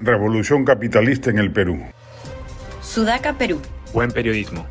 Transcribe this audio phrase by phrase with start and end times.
[0.00, 1.82] Revolución capitalista en el Perú.
[2.82, 3.60] Sudaca, Perú.
[3.92, 4.66] Buen periodismo.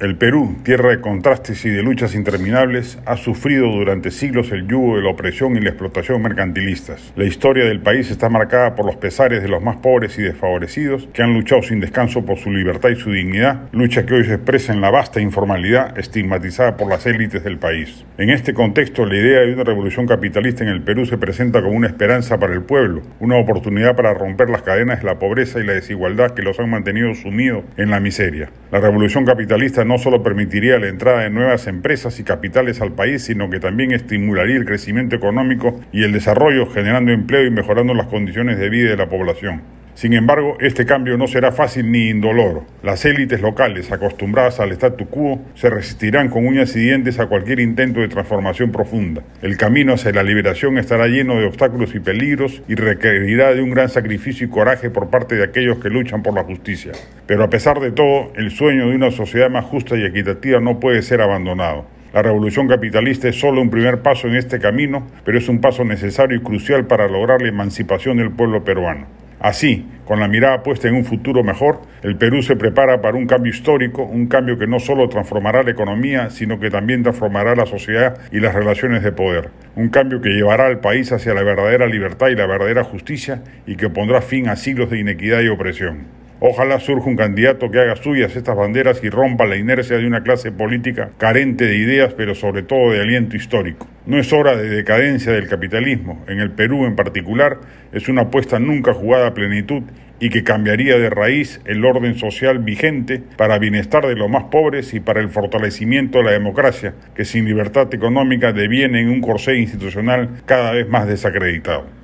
[0.00, 4.96] El Perú, tierra de contrastes y de luchas interminables, ha sufrido durante siglos el yugo
[4.96, 7.12] de la opresión y la explotación mercantilistas.
[7.14, 11.08] La historia del país está marcada por los pesares de los más pobres y desfavorecidos
[11.14, 14.34] que han luchado sin descanso por su libertad y su dignidad, lucha que hoy se
[14.34, 18.04] expresa en la vasta informalidad estigmatizada por las élites del país.
[18.18, 21.76] En este contexto, la idea de una revolución capitalista en el Perú se presenta como
[21.76, 25.64] una esperanza para el pueblo, una oportunidad para romper las cadenas de la pobreza y
[25.64, 28.50] la desigualdad que los han mantenido sumidos en la miseria.
[28.74, 33.22] La revolución capitalista no solo permitiría la entrada de nuevas empresas y capitales al país,
[33.22, 38.08] sino que también estimularía el crecimiento económico y el desarrollo, generando empleo y mejorando las
[38.08, 39.62] condiciones de vida de la población.
[39.94, 42.66] Sin embargo, este cambio no será fácil ni indoloro.
[42.82, 47.60] Las élites locales, acostumbradas al statu quo, se resistirán con uñas y dientes a cualquier
[47.60, 49.22] intento de transformación profunda.
[49.40, 53.70] El camino hacia la liberación estará lleno de obstáculos y peligros y requerirá de un
[53.70, 56.90] gran sacrificio y coraje por parte de aquellos que luchan por la justicia.
[57.28, 60.80] Pero a pesar de todo, el sueño de una sociedad más justa y equitativa no
[60.80, 61.86] puede ser abandonado.
[62.12, 65.84] La revolución capitalista es solo un primer paso en este camino, pero es un paso
[65.84, 69.23] necesario y crucial para lograr la emancipación del pueblo peruano.
[69.44, 73.26] Así, con la mirada puesta en un futuro mejor, el Perú se prepara para un
[73.26, 77.66] cambio histórico, un cambio que no solo transformará la economía, sino que también transformará la
[77.66, 79.50] sociedad y las relaciones de poder.
[79.76, 83.76] Un cambio que llevará al país hacia la verdadera libertad y la verdadera justicia y
[83.76, 86.23] que pondrá fin a siglos de inequidad y opresión.
[86.46, 90.22] Ojalá surja un candidato que haga suyas estas banderas y rompa la inercia de una
[90.22, 93.88] clase política carente de ideas, pero sobre todo de aliento histórico.
[94.04, 96.22] No es hora de decadencia del capitalismo.
[96.28, 97.60] En el Perú en particular
[97.92, 99.84] es una apuesta nunca jugada a plenitud
[100.20, 104.92] y que cambiaría de raíz el orden social vigente para bienestar de los más pobres
[104.92, 109.56] y para el fortalecimiento de la democracia, que sin libertad económica deviene en un corsé
[109.56, 112.03] institucional cada vez más desacreditado.